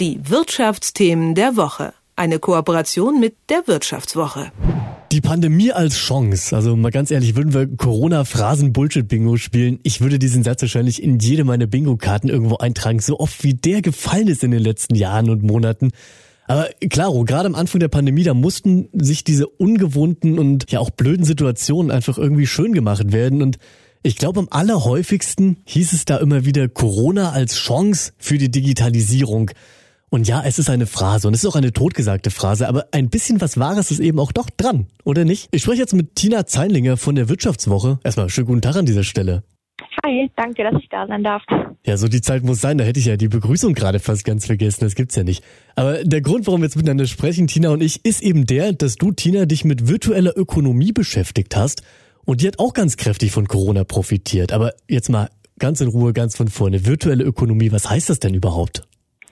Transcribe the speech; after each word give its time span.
Die 0.00 0.18
Wirtschaftsthemen 0.22 1.34
der 1.34 1.58
Woche. 1.58 1.92
Eine 2.16 2.38
Kooperation 2.38 3.20
mit 3.20 3.34
der 3.50 3.66
Wirtschaftswoche. 3.66 4.50
Die 5.12 5.20
Pandemie 5.20 5.72
als 5.72 5.98
Chance. 5.98 6.56
Also 6.56 6.74
mal 6.74 6.90
ganz 6.90 7.10
ehrlich, 7.10 7.36
würden 7.36 7.52
wir 7.52 7.66
Corona-Phrasen-Bullshit-Bingo 7.66 9.36
spielen, 9.36 9.78
ich 9.82 10.00
würde 10.00 10.18
diesen 10.18 10.42
Satz 10.42 10.62
wahrscheinlich 10.62 11.02
in 11.02 11.18
jede 11.18 11.44
meiner 11.44 11.66
Bingo-Karten 11.66 12.30
irgendwo 12.30 12.56
eintragen, 12.56 13.00
so 13.00 13.20
oft 13.20 13.44
wie 13.44 13.52
der 13.52 13.82
gefallen 13.82 14.28
ist 14.28 14.42
in 14.42 14.52
den 14.52 14.62
letzten 14.62 14.94
Jahren 14.94 15.28
und 15.28 15.42
Monaten. 15.42 15.90
Aber 16.46 16.70
klaro, 16.88 17.24
gerade 17.24 17.48
am 17.48 17.54
Anfang 17.54 17.80
der 17.80 17.88
Pandemie, 17.88 18.22
da 18.24 18.32
mussten 18.32 18.88
sich 18.94 19.22
diese 19.22 19.48
ungewohnten 19.48 20.38
und 20.38 20.72
ja 20.72 20.80
auch 20.80 20.88
blöden 20.88 21.26
Situationen 21.26 21.90
einfach 21.90 22.16
irgendwie 22.16 22.46
schön 22.46 22.72
gemacht 22.72 23.12
werden 23.12 23.42
und 23.42 23.58
ich 24.02 24.16
glaube, 24.16 24.40
am 24.40 24.48
allerhäufigsten 24.50 25.58
hieß 25.66 25.92
es 25.92 26.06
da 26.06 26.16
immer 26.16 26.46
wieder 26.46 26.70
Corona 26.70 27.32
als 27.32 27.56
Chance 27.56 28.12
für 28.16 28.38
die 28.38 28.50
Digitalisierung. 28.50 29.50
Und 30.12 30.26
ja, 30.26 30.42
es 30.44 30.58
ist 30.58 30.68
eine 30.68 30.86
Phrase 30.86 31.28
und 31.28 31.34
es 31.34 31.44
ist 31.44 31.48
auch 31.48 31.54
eine 31.54 31.72
totgesagte 31.72 32.32
Phrase, 32.32 32.66
aber 32.66 32.86
ein 32.90 33.10
bisschen 33.10 33.40
was 33.40 33.58
Wahres 33.58 33.92
ist 33.92 34.00
eben 34.00 34.18
auch 34.18 34.32
doch 34.32 34.50
dran, 34.50 34.88
oder 35.04 35.24
nicht? 35.24 35.48
Ich 35.52 35.62
spreche 35.62 35.78
jetzt 35.78 35.94
mit 35.94 36.16
Tina 36.16 36.46
Zeinlinger 36.46 36.96
von 36.96 37.14
der 37.14 37.28
Wirtschaftswoche. 37.28 38.00
Erstmal 38.02 38.28
schönen 38.28 38.48
guten 38.48 38.60
Tag 38.60 38.74
an 38.74 38.86
dieser 38.86 39.04
Stelle. 39.04 39.44
Hi, 40.04 40.28
danke, 40.34 40.64
dass 40.64 40.82
ich 40.82 40.88
da 40.88 41.06
sein 41.06 41.22
darf. 41.22 41.42
Ja, 41.86 41.96
so 41.96 42.08
die 42.08 42.20
Zeit 42.20 42.42
muss 42.42 42.60
sein, 42.60 42.76
da 42.78 42.84
hätte 42.84 42.98
ich 42.98 43.06
ja 43.06 43.16
die 43.16 43.28
Begrüßung 43.28 43.72
gerade 43.72 44.00
fast 44.00 44.24
ganz 44.24 44.46
vergessen, 44.46 44.80
das 44.80 44.96
gibt's 44.96 45.14
ja 45.14 45.22
nicht. 45.22 45.44
Aber 45.76 46.02
der 46.02 46.22
Grund, 46.22 46.48
warum 46.48 46.60
wir 46.60 46.66
jetzt 46.66 46.76
miteinander 46.76 47.06
sprechen, 47.06 47.46
Tina 47.46 47.70
und 47.70 47.80
ich, 47.80 48.04
ist 48.04 48.20
eben 48.20 48.46
der, 48.46 48.72
dass 48.72 48.96
du, 48.96 49.12
Tina, 49.12 49.46
dich 49.46 49.64
mit 49.64 49.88
virtueller 49.88 50.36
Ökonomie 50.36 50.90
beschäftigt 50.90 51.54
hast 51.54 51.82
und 52.24 52.42
die 52.42 52.48
hat 52.48 52.58
auch 52.58 52.74
ganz 52.74 52.96
kräftig 52.96 53.30
von 53.30 53.46
Corona 53.46 53.84
profitiert. 53.84 54.52
Aber 54.52 54.72
jetzt 54.88 55.08
mal 55.08 55.30
ganz 55.60 55.80
in 55.80 55.88
Ruhe, 55.88 56.12
ganz 56.12 56.36
von 56.36 56.48
vorne. 56.48 56.84
Virtuelle 56.84 57.22
Ökonomie, 57.22 57.70
was 57.70 57.88
heißt 57.88 58.10
das 58.10 58.18
denn 58.18 58.34
überhaupt? 58.34 58.82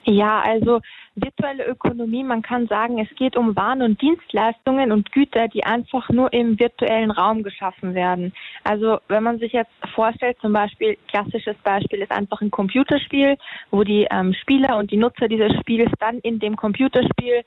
Ja, 0.09 0.41
also 0.41 0.81
virtuelle 1.13 1.67
Ökonomie, 1.67 2.23
man 2.23 2.41
kann 2.41 2.67
sagen, 2.67 2.97
es 2.97 3.15
geht 3.15 3.37
um 3.37 3.55
Waren 3.55 3.83
und 3.83 4.01
Dienstleistungen 4.01 4.91
und 4.91 5.11
Güter, 5.11 5.47
die 5.49 5.63
einfach 5.63 6.09
nur 6.09 6.33
im 6.33 6.57
virtuellen 6.59 7.11
Raum 7.11 7.43
geschaffen 7.43 7.93
werden. 7.93 8.33
Also 8.63 8.97
wenn 9.07 9.21
man 9.21 9.37
sich 9.37 9.53
jetzt 9.53 9.71
vorstellt, 9.93 10.37
zum 10.41 10.51
Beispiel, 10.51 10.97
klassisches 11.07 11.55
Beispiel 11.57 11.99
ist 12.01 12.11
einfach 12.11 12.41
ein 12.41 12.49
Computerspiel, 12.49 13.37
wo 13.69 13.83
die 13.83 14.07
ähm, 14.09 14.33
Spieler 14.33 14.77
und 14.77 14.89
die 14.89 14.97
Nutzer 14.97 15.27
dieses 15.27 15.53
Spiels 15.59 15.91
dann 15.99 16.17
in 16.21 16.39
dem 16.39 16.55
Computerspiel 16.55 17.43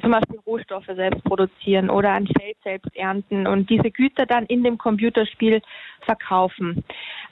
zum 0.00 0.10
Beispiel 0.10 0.40
Rohstoffe 0.46 0.86
selbst 0.86 1.22
produzieren 1.24 1.90
oder 1.90 2.12
ein 2.12 2.26
Feld 2.26 2.56
selbst 2.64 2.94
ernten 2.96 3.46
und 3.46 3.70
diese 3.70 3.90
Güter 3.90 4.26
dann 4.26 4.46
in 4.46 4.64
dem 4.64 4.78
Computerspiel 4.78 5.62
verkaufen. 6.00 6.84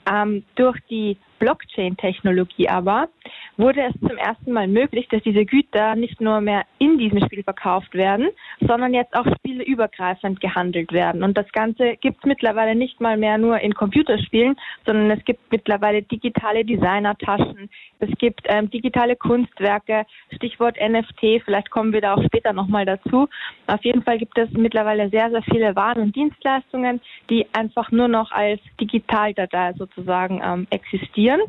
Ähm, 0.09 0.43
durch 0.55 0.77
die 0.89 1.17
Blockchain-Technologie 1.39 2.69
aber 2.69 3.09
wurde 3.57 3.81
es 3.81 3.99
zum 3.99 4.17
ersten 4.17 4.51
Mal 4.51 4.67
möglich, 4.67 5.07
dass 5.09 5.23
diese 5.23 5.45
Güter 5.45 5.95
nicht 5.95 6.21
nur 6.21 6.39
mehr 6.39 6.63
in 6.77 6.97
diesem 6.97 7.23
Spiel 7.25 7.43
verkauft 7.43 7.93
werden, 7.93 8.29
sondern 8.67 8.93
jetzt 8.93 9.15
auch 9.15 9.25
spieleübergreifend 9.37 10.39
gehandelt 10.39 10.91
werden. 10.91 11.23
Und 11.23 11.37
das 11.37 11.51
Ganze 11.51 11.97
gibt 11.97 12.19
es 12.19 12.25
mittlerweile 12.25 12.75
nicht 12.75 13.01
mal 13.01 13.17
mehr 13.17 13.37
nur 13.37 13.59
in 13.59 13.73
Computerspielen, 13.73 14.55
sondern 14.85 15.11
es 15.11 15.23
gibt 15.25 15.51
mittlerweile 15.51 16.01
digitale 16.03 16.63
Designertaschen, 16.65 17.69
es 17.99 18.09
gibt 18.17 18.41
ähm, 18.45 18.69
digitale 18.69 19.15
Kunstwerke, 19.15 20.05
Stichwort 20.35 20.77
NFT, 20.79 21.43
vielleicht 21.45 21.69
kommen 21.69 21.93
wir 21.93 22.01
da 22.01 22.15
auch 22.15 22.23
später 22.23 22.53
nochmal 22.53 22.85
dazu. 22.85 23.27
Auf 23.67 23.83
jeden 23.83 24.03
Fall 24.03 24.17
gibt 24.17 24.37
es 24.37 24.49
mittlerweile 24.51 25.09
sehr, 25.09 25.29
sehr 25.29 25.43
viele 25.43 25.75
Waren 25.75 26.03
und 26.03 26.15
Dienstleistungen, 26.15 27.01
die 27.29 27.47
einfach 27.53 27.91
nur 27.91 28.07
noch 28.07 28.31
als 28.31 28.59
Digitaldatei 28.79 29.73
sozusagen 29.73 30.41
ähm, 30.43 30.67
existieren. 30.69 31.41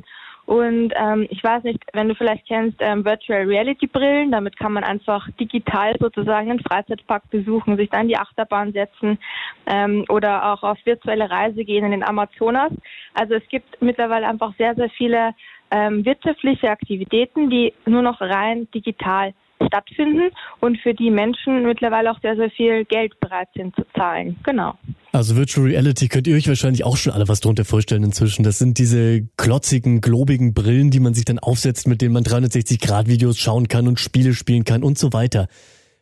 Und 0.47 0.93
ähm, 0.97 1.27
ich 1.31 1.43
weiß 1.43 1.63
nicht, 1.63 1.79
wenn 1.93 2.09
du 2.09 2.15
vielleicht 2.15 2.47
kennst, 2.47 2.79
ähm, 2.81 3.05
Virtual 3.05 3.43
Reality 3.43 3.87
Brillen, 3.87 4.33
damit 4.33 4.59
kann 4.59 4.73
man 4.73 4.85
einfach 4.85 5.29
digital 5.41 5.95
sozusagen 6.01 6.51
einen 6.51 6.61
Freizeitpark 6.61 7.31
besuchen, 7.31 7.77
sich 7.77 7.91
dann 7.91 8.09
die 8.09 8.17
Achterbahn 8.17 8.73
setzen 8.73 9.19
ähm, 9.67 10.05
oder 10.09 10.53
auch 10.53 10.63
auf 10.63 10.79
virtuelle 10.85 11.31
Reise 11.31 11.65
gehen 11.65 11.85
in 11.85 11.93
den 11.93 12.03
Amazonas. 12.03 12.73
Also 13.15 13.35
es 13.35 13.49
gibt 13.49 13.81
mittlerweile 13.81 14.27
einfach 14.27 14.53
sehr, 14.59 14.75
sehr 14.75 14.91
viele 14.91 15.35
ähm, 15.71 16.05
wirtschaftliche 16.05 16.71
Aktivitäten, 16.71 17.49
die 17.49 17.73
nur 17.87 18.03
noch 18.03 18.21
rein 18.21 18.69
digital 18.75 19.33
stattfinden 19.67 20.31
und 20.61 20.79
für 20.79 20.93
die 20.93 21.11
Menschen 21.11 21.65
mittlerweile 21.65 22.11
auch 22.11 22.21
sehr, 22.21 22.37
sehr 22.37 22.51
viel 22.51 22.85
Geld 22.85 23.19
bereit 23.21 23.49
sind 23.55 23.75
zu 23.77 23.85
zahlen. 23.95 24.37
Genau. 24.43 24.75
Also 25.15 25.37
Virtual 25.37 25.67
Reality 25.67 26.09
könnt 26.09 26.27
ihr 26.27 26.35
euch 26.35 26.49
wahrscheinlich 26.49 26.85
auch 26.85 26.97
schon 26.97 27.13
alle 27.13 27.29
was 27.29 27.41
drunter 27.41 27.67
vorstellen 27.67 28.03
inzwischen. 28.03 28.45
Das 28.45 28.59
sind 28.59 28.79
diese 28.79 29.29
klotzigen, 29.37 30.01
globigen 30.01 30.55
Brillen, 30.55 30.91
die 30.91 31.01
man 31.01 31.13
sich 31.13 31.27
dann 31.27 31.39
aufsetzt, 31.39 31.87
mit 31.87 32.01
denen 32.01 32.15
man 32.15 32.23
360-Grad-Videos 32.23 33.39
schauen 33.39 33.69
kann 33.69 33.89
und 33.89 34.01
Spiele 34.01 34.33
spielen 34.33 34.65
kann 34.65 34.83
und 34.83 34.97
so 34.97 35.13
weiter. 35.13 35.49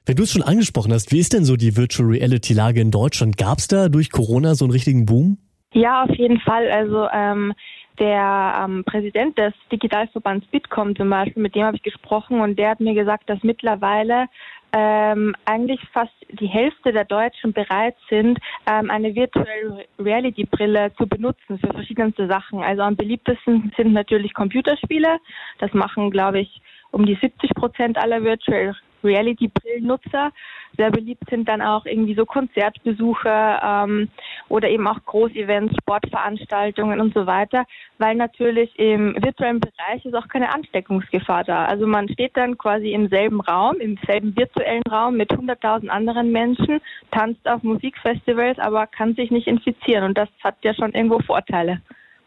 Wenn 0.07 0.15
du 0.15 0.23
es 0.23 0.31
schon 0.31 0.43
angesprochen 0.43 0.93
hast, 0.93 1.11
wie 1.11 1.19
ist 1.19 1.33
denn 1.33 1.45
so 1.45 1.57
die 1.57 1.77
Virtual 1.77 2.09
Reality-Lage 2.09 2.81
in 2.81 2.93
Deutschland? 2.93 3.37
Gab 3.37 3.59
es 3.59 3.67
da 3.67 3.89
durch 3.89 4.11
Corona 4.11 4.55
so 4.55 4.65
einen 4.65 4.73
richtigen 4.73 5.07
Boom? 5.07 5.39
Ja, 5.73 6.05
auf 6.05 6.15
jeden 6.15 6.39
Fall. 6.39 6.71
Also 6.71 7.09
ähm, 7.13 7.53
der 7.99 8.65
ähm, 8.65 8.85
Präsident 8.85 9.37
des 9.37 9.53
Digitalverbands 9.73 10.47
Bitkom 10.47 10.95
zum 10.95 11.11
Beispiel, 11.11 11.43
mit 11.43 11.57
dem 11.57 11.65
habe 11.65 11.77
ich 11.77 11.83
gesprochen 11.83 12.41
und 12.41 12.59
der 12.61 12.71
hat 12.71 12.81
mir 12.81 12.95
gesagt, 12.95 13.29
dass 13.29 13.43
mittlerweile 13.43 14.27
ähm, 14.73 15.35
eigentlich 15.45 15.81
fast 15.93 16.13
die 16.29 16.47
Hälfte 16.47 16.93
der 16.93 17.05
Deutschen 17.05 17.53
bereit 17.53 17.97
sind, 18.09 18.39
ähm, 18.67 18.91
eine 18.91 19.15
Virtual 19.15 19.85
Reality 19.99 20.45
Brille 20.45 20.93
zu 20.97 21.07
benutzen 21.07 21.59
für 21.59 21.73
verschiedenste 21.73 22.29
Sachen. 22.29 22.63
Also 22.63 22.83
am 22.83 22.97
beliebtesten 22.97 23.73
sind 23.77 23.93
natürlich 23.93 24.35
Computerspiele. 24.35 25.19
Das 25.59 25.73
machen, 25.73 26.11
glaube 26.11 26.41
ich, 26.41 26.63
um 26.93 27.07
die 27.07 27.19
70 27.21 27.51
Prozent 27.55 27.99
aller 27.99 28.23
Virtual 28.23 28.75
Reality-Brillennutzer. 29.05 30.33
Sehr 30.77 30.91
beliebt 30.91 31.29
sind 31.29 31.49
dann 31.49 31.63
auch 31.63 31.85
irgendwie 31.85 32.15
so 32.15 32.25
Konzertbesuche 32.25 33.59
ähm, 33.63 34.09
oder 34.49 34.69
eben 34.69 34.87
auch 34.87 35.05
Großevents, 35.05 35.75
Sportveranstaltungen 35.81 37.01
und 37.01 37.13
so 37.15 37.27
weiter, 37.27 37.65
weil 37.99 38.15
natürlich 38.15 38.79
im 38.79 39.15
virtuellen 39.23 39.61
Bereich 39.61 40.05
ist 40.05 40.15
auch 40.15 40.29
keine 40.29 40.55
Ansteckungsgefahr 40.55 41.45
da. 41.45 41.65
Also 41.65 41.87
man 41.87 42.09
steht 42.09 42.37
dann 42.37 42.57
quasi 42.57 42.93
im 42.93 43.09
selben 43.09 43.41
Raum, 43.41 43.77
im 43.77 43.99
selben 44.07 44.37
virtuellen 44.37 44.85
Raum 44.91 45.17
mit 45.17 45.31
100.000 45.31 45.89
anderen 45.89 46.31
Menschen, 46.31 46.81
tanzt 47.11 47.47
auf 47.49 47.63
Musikfestivals, 47.63 48.59
aber 48.59 48.87
kann 48.87 49.15
sich 49.15 49.31
nicht 49.31 49.49
infizieren 49.49 50.05
und 50.05 50.17
das 50.17 50.29
hat 50.43 50.57
ja 50.63 50.73
schon 50.75 50.93
irgendwo 50.93 51.19
Vorteile. 51.21 51.81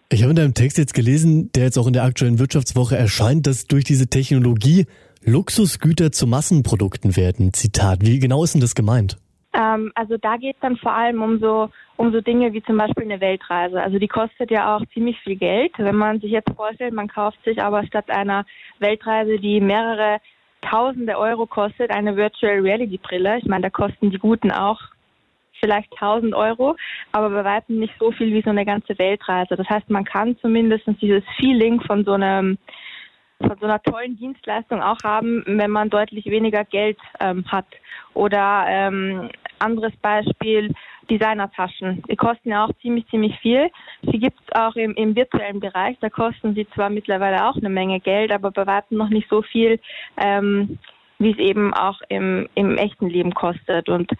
Ich 0.09 0.21
habe 0.21 0.31
in 0.31 0.35
deinem 0.35 0.53
Text 0.53 0.77
jetzt 0.77 0.93
gelesen, 0.93 1.51
der 1.53 1.63
jetzt 1.63 1.77
auch 1.77 1.87
in 1.87 1.93
der 1.93 2.03
aktuellen 2.03 2.39
Wirtschaftswoche 2.39 2.95
erscheint, 2.95 3.47
dass 3.47 3.65
durch 3.65 3.83
diese 3.83 4.07
Technologie 4.07 4.85
Luxusgüter 5.25 6.11
zu 6.11 6.27
Massenprodukten 6.27 7.15
werden. 7.15 7.53
Zitat. 7.53 7.99
Wie 8.01 8.19
genau 8.19 8.43
ist 8.43 8.53
denn 8.53 8.61
das 8.61 8.75
gemeint? 8.75 9.17
Ähm, 9.53 9.91
also 9.95 10.17
da 10.17 10.37
geht 10.37 10.55
es 10.55 10.61
dann 10.61 10.77
vor 10.77 10.93
allem 10.93 11.21
um 11.21 11.39
so 11.39 11.69
um 11.95 12.11
so 12.11 12.21
Dinge 12.21 12.53
wie 12.53 12.63
zum 12.63 12.77
Beispiel 12.77 13.03
eine 13.03 13.21
Weltreise. 13.21 13.81
Also 13.81 13.99
die 13.99 14.07
kostet 14.07 14.49
ja 14.49 14.75
auch 14.75 14.81
ziemlich 14.93 15.17
viel 15.19 15.35
Geld. 15.35 15.73
Wenn 15.77 15.95
man 15.95 16.19
sich 16.19 16.31
jetzt 16.31 16.51
vorstellt, 16.55 16.93
man 16.93 17.07
kauft 17.07 17.37
sich 17.45 17.61
aber 17.61 17.85
statt 17.85 18.09
einer 18.09 18.45
Weltreise, 18.79 19.37
die 19.37 19.61
mehrere 19.61 20.17
Tausende 20.61 21.17
Euro 21.17 21.45
kostet, 21.45 21.91
eine 21.91 22.15
Virtual 22.15 22.59
Reality 22.59 22.97
Brille. 22.97 23.37
Ich 23.37 23.45
meine, 23.45 23.63
da 23.63 23.69
kosten 23.69 24.11
die 24.11 24.17
guten 24.17 24.49
auch 24.49 24.79
vielleicht 25.59 25.91
1000 25.93 26.33
Euro, 26.33 26.75
aber 27.11 27.29
bei 27.29 27.43
weitem 27.43 27.79
nicht 27.79 27.93
so 27.99 28.11
viel 28.11 28.33
wie 28.33 28.41
so 28.41 28.49
eine 28.49 28.65
ganze 28.65 28.97
Weltreise. 28.97 29.55
Das 29.55 29.69
heißt, 29.69 29.89
man 29.89 30.05
kann 30.05 30.37
zumindest 30.39 30.85
dieses 31.01 31.23
Feeling 31.37 31.81
von 31.81 32.03
so 32.03 32.13
einem 32.13 32.57
von 33.39 33.57
so 33.59 33.65
einer 33.65 33.81
tollen 33.81 34.17
Dienstleistung 34.17 34.81
auch 34.81 34.97
haben, 35.03 35.43
wenn 35.45 35.71
man 35.71 35.89
deutlich 35.89 36.25
weniger 36.27 36.63
Geld 36.63 36.97
ähm, 37.19 37.43
hat. 37.51 37.65
Oder 38.13 38.65
ähm, 38.69 39.29
anderes 39.59 39.95
Beispiel, 39.97 40.73
Designertaschen. 41.09 42.03
Die 42.09 42.15
kosten 42.15 42.49
ja 42.49 42.65
auch 42.65 42.71
ziemlich, 42.81 43.05
ziemlich 43.07 43.37
viel. 43.39 43.69
Sie 44.03 44.19
gibt 44.19 44.39
es 44.39 44.55
auch 44.55 44.75
im, 44.75 44.93
im 44.95 45.15
virtuellen 45.15 45.59
Bereich. 45.59 45.97
Da 45.99 46.09
kosten 46.09 46.55
sie 46.55 46.67
zwar 46.73 46.89
mittlerweile 46.89 47.47
auch 47.47 47.55
eine 47.55 47.69
Menge 47.69 47.99
Geld, 47.99 48.31
aber 48.31 48.51
bei 48.51 48.65
weitem 48.65 48.97
noch 48.97 49.09
nicht 49.09 49.29
so 49.29 49.41
viel, 49.41 49.79
ähm, 50.17 50.79
wie 51.19 51.31
es 51.31 51.37
eben 51.37 51.73
auch 51.73 51.99
im, 52.09 52.47
im 52.55 52.77
echten 52.77 53.09
Leben 53.09 53.33
kostet. 53.33 53.89
Und 53.89 54.11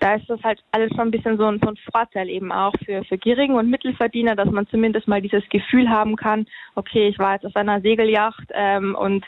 da 0.00 0.14
ist 0.14 0.28
das 0.28 0.42
halt 0.42 0.62
alles 0.72 0.90
schon 0.90 1.08
ein 1.08 1.10
bisschen 1.10 1.38
so 1.38 1.46
ein, 1.46 1.58
so 1.62 1.68
ein 1.68 1.76
Vorteil 1.90 2.28
eben 2.28 2.52
auch 2.52 2.72
für, 2.84 3.04
für 3.04 3.18
Gierigen 3.18 3.54
und 3.54 3.70
Mittelverdiener, 3.70 4.36
dass 4.36 4.50
man 4.50 4.66
zumindest 4.68 5.08
mal 5.08 5.22
dieses 5.22 5.42
Gefühl 5.48 5.88
haben 5.88 6.16
kann, 6.16 6.46
okay, 6.74 7.08
ich 7.08 7.18
war 7.18 7.34
jetzt 7.34 7.46
auf 7.46 7.56
einer 7.56 7.80
Segelyacht 7.80 8.48
ähm, 8.52 8.94
und 8.94 9.24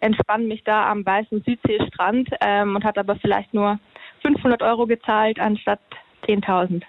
entspanne 0.00 0.44
mich 0.44 0.62
da 0.64 0.90
am 0.90 1.04
weißen 1.04 1.42
Südseestrand 1.44 2.28
ähm, 2.40 2.76
und 2.76 2.84
hat 2.84 2.98
aber 2.98 3.16
vielleicht 3.16 3.54
nur 3.54 3.78
500 4.22 4.62
Euro 4.62 4.86
gezahlt 4.86 5.38
anstatt 5.38 5.80
10.000. 6.26 6.82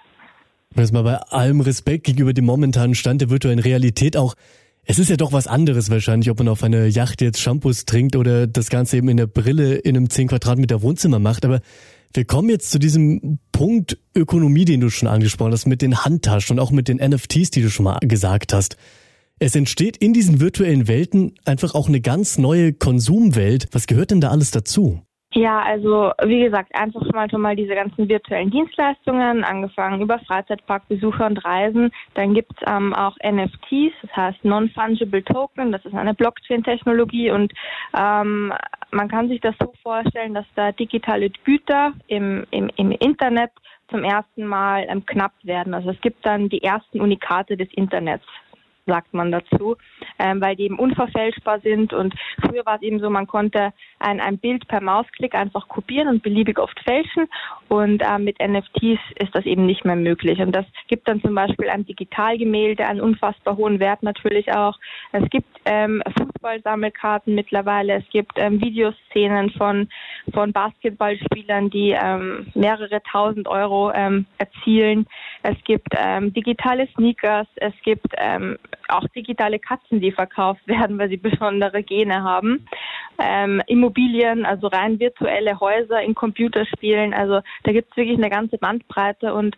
Jetzt 0.75 0.94
mal 0.94 1.03
bei 1.03 1.18
allem 1.18 1.62
Respekt 1.62 2.06
gegenüber 2.06 2.33
dem 2.33 2.45
momentanen 2.45 2.95
Stand 2.95 3.21
der 3.21 3.30
virtuellen 3.30 3.59
Realität 3.59 4.18
auch. 4.18 4.35
Es 4.85 5.00
ist 5.00 5.09
ja 5.09 5.15
doch 5.15 5.31
was 5.31 5.47
anderes 5.47 5.89
wahrscheinlich, 5.89 6.30
ob 6.30 6.39
man 6.39 6.50
auf 6.50 6.63
einer 6.63 6.88
Yacht 6.88 7.21
jetzt 7.21 7.39
Shampoos 7.39 7.85
trinkt 7.85 8.15
oder 8.15 8.47
das 8.47 8.69
Ganze 8.69 8.97
eben 8.97 9.07
in 9.07 9.18
der 9.18 9.27
Brille 9.27 9.75
in 9.75 9.95
einem 9.95 10.09
10 10.09 10.27
Quadratmeter 10.27 10.81
Wohnzimmer 10.81 11.19
macht. 11.19 11.45
Aber 11.45 11.62
wir 12.13 12.25
kommen 12.25 12.50
jetzt 12.50 12.69
zu 12.71 12.80
diesem 12.80 13.39
Punkt 13.51 13.98
Ökonomie, 14.15 14.65
den 14.65 14.81
du 14.81 14.89
schon 14.89 15.07
angesprochen 15.07 15.51
hast, 15.51 15.65
mit 15.65 15.81
den 15.81 16.06
Handtaschen 16.06 16.57
und 16.57 16.63
auch 16.63 16.71
mit 16.71 16.88
den 16.88 16.98
NFTs, 16.98 17.51
die 17.51 17.62
du 17.62 17.69
schon 17.69 17.86
mal 17.86 18.00
gesagt 18.01 18.54
hast. 18.54 18.77
Es 19.39 19.56
entsteht 19.56 19.98
in 19.98 20.13
diesen 20.13 20.39
virtuellen 20.39 20.88
Welten 20.88 21.33
einfach 21.44 21.74
auch 21.74 21.88
eine 21.88 22.01
ganz 22.01 22.38
neue 22.38 22.71
Konsumwelt. 22.71 23.68
Was 23.71 23.88
gehört 23.88 24.12
denn 24.12 24.21
da 24.21 24.30
alles 24.30 24.51
dazu? 24.51 25.01
Ja, 25.35 25.63
also 25.63 26.12
wie 26.24 26.44
gesagt, 26.44 26.75
einfach 26.75 27.01
mal 27.12 27.27
schon 27.27 27.41
mal 27.41 27.56
diese 27.56 27.74
ganzen 27.74 28.07
virtuellen 28.07 28.51
Dienstleistungen, 28.51 29.44
angefangen 29.44 30.01
über 30.01 30.19
Freizeitparkbesucher 30.19 31.25
und 31.25 31.44
Reisen. 31.44 31.91
Dann 32.13 32.35
gibt's 32.35 32.62
ähm, 32.68 32.94
auch 32.94 33.15
NFTs, 33.18 33.94
das 34.03 34.15
heißt 34.15 34.45
Non-Fungible 34.45 35.24
Token, 35.24 35.71
das 35.71 35.83
ist 35.85 35.95
eine 35.95 36.13
Blockchain-Technologie 36.13 37.31
und 37.31 37.51
ähm, 37.97 38.53
man 38.91 39.07
kann 39.09 39.27
sich 39.27 39.41
das 39.41 39.56
so 39.59 39.74
vorstellen, 39.81 40.35
dass 40.35 40.45
da 40.53 40.71
digitale 40.71 41.31
Güter 41.31 41.94
im, 42.07 42.45
im, 42.51 42.69
im 42.75 42.91
Internet 42.91 43.51
zum 43.89 44.03
ersten 44.03 44.45
Mal 44.45 44.85
ähm, 44.88 45.03
knapp 45.06 45.33
werden. 45.41 45.74
Also 45.74 45.89
es 45.89 46.01
gibt 46.01 46.24
dann 46.25 46.50
die 46.50 46.63
ersten 46.63 47.01
Unikate 47.01 47.57
des 47.57 47.71
Internets 47.74 48.25
sagt 48.85 49.13
man 49.13 49.31
dazu, 49.31 49.77
ähm, 50.19 50.41
weil 50.41 50.56
die 50.56 50.63
eben 50.63 50.80
unverfälschbar 50.80 51.59
sind. 51.62 51.94
Und 51.94 52.13
früher 52.41 52.65
war 52.65 52.75
es 52.75 52.81
eben 52.81 53.00
so, 53.00 53.09
man 53.09 53.27
konnte 53.27 53.74
ein, 54.00 54.19
ein 54.19 54.38
Bild 54.38 54.68
per 54.68 54.81
Mausklick 54.81 55.35
einfach 55.35 55.68
kopieren 55.68 56.07
und 56.07 56.24
beliebig 56.24 56.59
oft 56.59 56.80
fälschen. 56.81 57.27
Und 57.69 58.01
äh, 58.01 58.19
mit 58.19 58.38
NFTs 58.39 59.00
ist 59.19 59.33
das 59.33 59.45
eben 59.45 59.65
nicht 59.65 59.85
mehr 59.85 59.95
möglich. 59.95 60.39
Und 60.39 60.53
das 60.53 60.65
gibt 60.88 61.07
dann 61.07 61.21
zum 61.21 61.35
Beispiel 61.35 61.69
ein 61.69 61.85
Digitalgemälde, 61.85 62.85
einen 62.85 63.01
unfassbar 63.01 63.57
hohen 63.57 63.80
Wert 63.80 64.03
natürlich 64.03 64.51
auch. 64.53 64.77
Es 65.12 65.30
gibt 65.30 65.47
ähm, 65.65 66.01
Fußballsammelkarten 66.18 67.35
mittlerweile. 67.35 67.94
Es 67.94 68.09
gibt 68.09 68.33
ähm, 68.35 68.62
Videoszenen 68.62 69.51
von, 69.51 69.89
von 70.33 70.51
Basketballspielern, 70.51 71.69
die 71.69 71.91
ähm, 71.91 72.47
mehrere 72.53 73.01
tausend 73.03 73.47
Euro 73.47 73.91
ähm, 73.94 74.25
erzielen. 74.38 75.07
Es 75.44 75.57
gibt 75.66 75.90
ähm, 75.98 76.34
digitale 76.34 76.88
Sneakers. 76.95 77.48
Es 77.57 77.74
gibt 77.84 78.07
ähm, 78.18 78.57
auch 78.88 79.06
digitale 79.10 79.60
Katzen, 79.60 80.00
die 80.00 80.13
verkauft 80.13 80.62
werden, 80.68 80.98
weil 80.98 81.10
sie 81.10 81.18
besondere 81.18 81.84
Gene 81.84 82.24
haben. 82.24 82.66
Ähm, 83.19 83.62
Immobilien, 83.68 84.45
also 84.45 84.68
rein 84.68 85.00
virtuelle 85.00 85.60
Häuser 85.60 86.01
in 86.01 86.16
Computerspielen. 86.16 87.13
Also 87.13 87.42
da 87.63 87.74
gibt 87.74 87.92
es 87.92 87.98
wirklich 87.98 88.18
eine 88.18 88.30
ganze 88.30 88.57
Bandbreite 88.57 89.34
und 89.34 89.57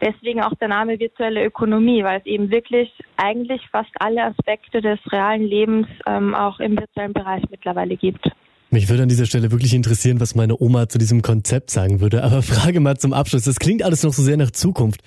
deswegen 0.00 0.42
auch 0.42 0.54
der 0.54 0.68
Name 0.68 0.98
virtuelle 0.98 1.44
Ökonomie, 1.44 2.02
weil 2.02 2.18
es 2.20 2.26
eben 2.26 2.50
wirklich 2.50 2.90
eigentlich 3.18 3.60
fast 3.70 3.90
alle 4.00 4.24
Aspekte 4.24 4.80
des 4.80 4.98
realen 5.12 5.42
Lebens 5.42 5.86
ähm, 6.06 6.34
auch 6.34 6.60
im 6.60 6.78
virtuellen 6.78 7.12
Bereich 7.12 7.44
mittlerweile 7.50 7.96
gibt. 7.96 8.26
Mich 8.70 8.88
würde 8.88 9.04
an 9.04 9.08
dieser 9.08 9.26
Stelle 9.26 9.52
wirklich 9.52 9.74
interessieren, 9.74 10.20
was 10.20 10.34
meine 10.34 10.60
Oma 10.60 10.88
zu 10.88 10.98
diesem 10.98 11.22
Konzept 11.22 11.70
sagen 11.70 12.00
würde. 12.00 12.24
Aber 12.24 12.42
frage 12.42 12.80
mal 12.80 12.96
zum 12.96 13.12
Abschluss. 13.12 13.44
Das 13.44 13.56
klingt 13.56 13.82
alles 13.82 14.02
noch 14.02 14.12
so 14.12 14.22
sehr 14.22 14.36
nach 14.36 14.50
Zukunft. 14.50 15.02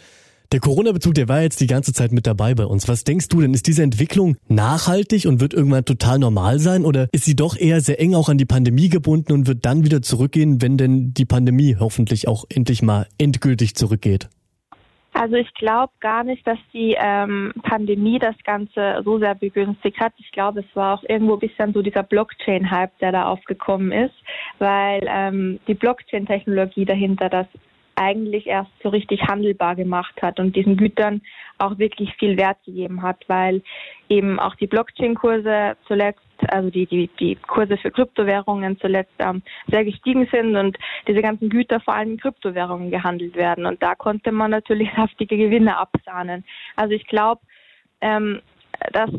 Der 0.52 0.60
Corona-Bezug, 0.60 1.14
der 1.14 1.28
war 1.28 1.44
jetzt 1.44 1.60
die 1.60 1.68
ganze 1.68 1.94
Zeit 1.94 2.12
mit 2.12 2.26
dabei 2.26 2.56
bei 2.56 2.66
uns. 2.66 2.88
Was 2.88 3.04
denkst 3.04 3.28
du 3.28 3.40
denn? 3.40 3.54
Ist 3.54 3.68
diese 3.68 3.84
Entwicklung 3.84 4.36
nachhaltig 4.48 5.28
und 5.28 5.40
wird 5.40 5.54
irgendwann 5.54 5.86
total 5.86 6.18
normal 6.18 6.60
sein? 6.60 6.86
Oder 6.86 7.08
ist 7.12 7.26
sie 7.26 7.36
doch 7.36 7.56
eher 7.56 7.82
sehr 7.82 8.00
eng 8.00 8.16
auch 8.16 8.30
an 8.30 8.40
die 8.40 8.46
Pandemie 8.46 8.90
gebunden 8.90 9.32
und 9.32 9.46
wird 9.46 9.64
dann 9.66 9.84
wieder 9.84 10.02
zurückgehen, 10.02 10.60
wenn 10.60 10.78
denn 10.78 11.14
die 11.14 11.26
Pandemie 11.26 11.76
hoffentlich 11.80 12.28
auch 12.28 12.46
endlich 12.50 12.82
mal 12.82 13.06
endgültig 13.20 13.76
zurückgeht? 13.76 14.30
Also 15.20 15.36
ich 15.36 15.54
glaube 15.56 15.92
gar 16.00 16.24
nicht, 16.24 16.48
dass 16.48 16.58
die 16.72 16.96
ähm, 16.98 17.52
Pandemie 17.64 18.20
das 18.20 18.38
Ganze 18.46 19.02
so 19.04 19.20
sehr 19.20 19.36
begünstigt 19.36 20.00
hat. 20.00 20.14
Ich 20.18 20.32
glaube, 20.32 20.62
es 20.62 20.76
war 20.76 20.94
auch 20.94 21.04
irgendwo 21.04 21.34
ein 21.34 21.40
bisschen 21.40 21.74
so 21.74 21.82
dieser 21.82 22.04
Blockchain-Hype, 22.04 22.98
der 23.00 23.12
da 23.12 23.26
aufgekommen 23.26 23.92
ist, 23.92 24.16
weil 24.60 25.06
ähm, 25.10 25.60
die 25.68 25.74
Blockchain-Technologie 25.74 26.86
dahinter 26.86 27.28
das 27.28 27.48
eigentlich 28.00 28.48
erst 28.48 28.72
so 28.82 28.90
richtig 28.90 29.24
handelbar 29.24 29.76
gemacht 29.76 30.22
hat 30.22 30.40
und 30.40 30.56
diesen 30.56 30.78
Gütern 30.78 31.22
auch 31.58 31.78
wirklich 31.78 32.16
viel 32.16 32.38
Wert 32.38 32.58
gegeben 32.66 33.02
hat, 33.02 33.18
weil 33.28 33.62
eben 34.08 34.40
auch 34.40 34.56
die 34.56 34.68
Blockchain-Kurse 34.68 35.76
zuletzt, 35.86 36.22
also 36.48 36.70
die, 36.70 36.86
die, 36.86 37.10
die 37.20 37.36
Kurse 37.36 37.78
für 37.78 37.92
Kryptowährungen 37.92 38.80
zuletzt 38.80 39.14
ähm, 39.20 39.42
sehr 39.68 39.84
gestiegen 39.84 40.28
sind 40.32 40.56
und 40.56 40.78
diese 41.08 41.22
ganzen 41.22 41.50
Güter 41.50 41.82
vor 41.82 41.94
allem 41.94 42.12
in 42.12 42.20
Kryptowährungen 42.20 42.90
gehandelt 42.90 43.36
werden. 43.36 43.66
Und 43.66 43.84
da 43.84 43.96
konnte 43.96 44.32
man 44.32 44.52
natürlich 44.52 44.90
saftige 44.96 45.38
Gewinne 45.38 45.78
absahnen. 45.78 46.46
Also 46.78 46.94
ich 46.94 47.06
glaube, 47.06 47.42
ähm, 48.00 48.42
dass 48.94 49.10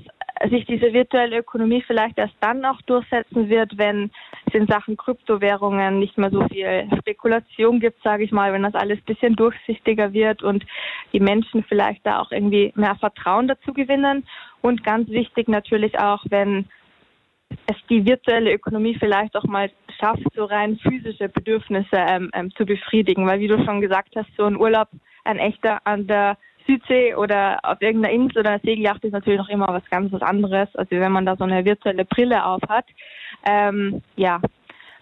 sich 0.49 0.65
diese 0.65 0.93
virtuelle 0.93 1.39
Ökonomie 1.39 1.83
vielleicht 1.87 2.17
erst 2.17 2.35
dann 2.41 2.65
auch 2.65 2.81
durchsetzen 2.83 3.49
wird, 3.51 3.77
wenn 3.77 4.11
es 4.47 4.55
in 4.55 4.67
Sachen 4.67 4.97
Kryptowährungen 4.97 5.99
nicht 5.99 6.17
mehr 6.17 6.31
so 6.31 6.47
viel 6.49 6.89
Spekulation 6.99 7.79
gibt, 7.79 8.03
sage 8.03 8.25
ich 8.25 8.33
mal, 8.33 8.53
wenn 8.53 8.63
das 8.63 8.75
alles 8.75 8.99
ein 8.99 9.05
bisschen 9.05 9.37
durchsichtiger 9.37 10.13
wird 10.13 10.43
und 10.43 10.65
die 11.13 11.21
Menschen 11.21 11.63
vielleicht 11.65 12.07
da 12.07 12.21
auch 12.21 12.33
irgendwie 12.33 12.73
mehr 12.75 12.95
Vertrauen 12.97 13.49
dazu 13.49 13.75
gewinnen. 13.75 14.27
Und 14.63 14.83
ganz 14.83 15.11
wichtig 15.11 15.49
natürlich 15.49 15.99
auch, 15.99 16.25
wenn 16.31 16.67
es 17.67 17.77
die 17.91 18.07
virtuelle 18.07 18.53
Ökonomie 18.53 18.97
vielleicht 18.99 19.37
auch 19.37 19.45
mal 19.45 19.71
schafft, 19.99 20.23
so 20.35 20.45
rein 20.45 20.79
physische 20.79 21.29
Bedürfnisse 21.29 21.97
ähm, 21.97 22.31
ähm, 22.33 22.51
zu 22.57 22.65
befriedigen. 22.65 23.27
Weil 23.27 23.41
wie 23.41 23.49
du 23.49 23.63
schon 23.65 23.81
gesagt 23.81 24.15
hast, 24.17 24.31
so 24.37 24.45
ein 24.45 24.57
Urlaub, 24.57 24.89
ein 25.25 25.39
echter 25.39 25.87
an 25.87 26.07
der 26.07 26.39
Südsee 26.71 27.15
oder 27.15 27.59
auf 27.63 27.81
irgendeiner 27.81 28.15
Insel 28.15 28.41
oder 28.41 28.51
einer 28.51 28.61
Segelyacht 28.61 29.05
ist 29.05 29.13
natürlich 29.13 29.39
noch 29.39 29.49
immer 29.49 29.69
was 29.69 29.83
ganz 29.91 30.13
was 30.13 30.23
anderes, 30.23 30.69
als 30.75 30.91
wenn 30.91 31.13
man 31.13 31.27
da 31.27 31.37
so 31.37 31.45
eine 31.45 31.65
virtuelle 31.65 32.05
Brille 32.05 32.45
auf 32.45 32.63
hat. 32.69 32.87
Ähm, 33.45 34.03
ja, 34.17 34.41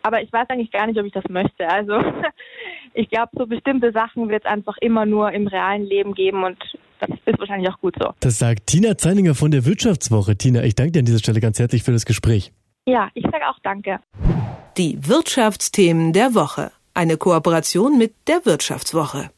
aber 0.03 0.23
ich 0.23 0.33
weiß 0.33 0.49
eigentlich 0.49 0.71
gar 0.71 0.87
nicht, 0.87 0.99
ob 0.99 1.07
ich 1.07 1.13
das 1.13 1.25
möchte. 1.29 1.69
Also 1.69 2.01
ich 2.95 3.11
glaube, 3.11 3.31
so 3.35 3.47
bestimmte 3.47 3.93
Sachen 3.93 4.29
wird 4.29 4.45
es 4.45 4.51
einfach 4.51 4.77
immer 4.81 5.07
nur 5.07 5.33
im 5.33 5.47
realen 5.47 5.85
Leben 5.85 6.15
geben 6.15 6.45
und 6.45 6.59
das 7.01 7.11
ist 7.27 7.39
wahrscheinlich 7.39 7.69
auch 7.71 7.79
gut 7.81 7.95
so. 8.01 8.11
Das 8.21 8.39
sagt 8.39 8.67
Tina 8.67 8.97
Zeininger 8.97 9.35
von 9.35 9.51
der 9.51 9.65
Wirtschaftswoche. 9.65 10.37
Tina, 10.37 10.65
ich 10.65 10.75
danke 10.75 10.93
dir 10.93 10.99
an 11.01 11.05
dieser 11.05 11.19
Stelle 11.19 11.41
ganz 11.41 11.59
herzlich 11.59 11.83
für 11.83 11.93
das 11.93 12.07
Gespräch. 12.07 12.53
Ja, 12.87 13.11
ich 13.15 13.25
sage 13.25 13.49
auch 13.49 13.59
danke. 13.63 14.01
Die 14.77 14.99
Wirtschaftsthemen 15.07 16.13
der 16.13 16.35
Woche. 16.35 16.73
Eine 16.95 17.17
Kooperation 17.17 17.99
mit 17.99 18.15
der 18.27 18.45
Wirtschaftswoche. 18.45 19.31